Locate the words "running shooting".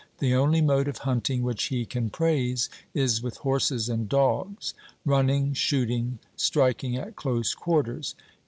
5.05-6.17